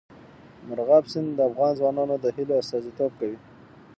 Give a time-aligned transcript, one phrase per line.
[0.67, 3.37] مورغاب سیند د افغان ځوانانو د هیلو استازیتوب کوي.